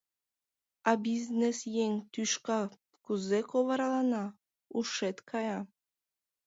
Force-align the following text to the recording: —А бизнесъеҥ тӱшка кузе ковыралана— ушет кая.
—А 0.89 0.91
бизнесъеҥ 1.05 1.93
тӱшка 2.13 2.61
кузе 3.05 3.39
ковыралана— 3.51 4.25
ушет 4.79 5.17
кая. 5.29 5.59